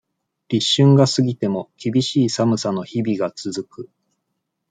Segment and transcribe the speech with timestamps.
[0.49, 3.89] 立春が過ぎても、厳しい寒さの日々が続く。